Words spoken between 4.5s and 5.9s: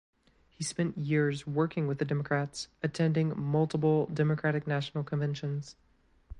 National Conventions.